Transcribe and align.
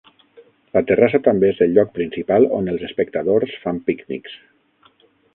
La 0.75 0.81
terrassa 0.91 1.19
també 1.27 1.49
és 1.55 1.59
el 1.65 1.75
lloc 1.77 1.91
principal 1.97 2.47
on 2.59 2.71
els 2.73 2.85
espectadors 2.87 3.53
fan 3.67 3.83
pícnics. 3.91 4.33